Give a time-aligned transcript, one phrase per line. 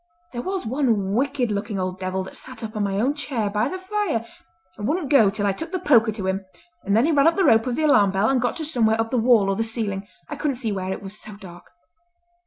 [0.33, 3.69] There was one wicked looking old devil that sat up on my own chair by
[3.69, 4.25] the fire,
[4.75, 6.43] and wouldn't go till I took the poker to him,
[6.83, 8.99] and then he ran up the rope of the alarm bell and got to somewhere
[8.99, 11.65] up the wall or the ceiling—I couldn't see where, it was so dark."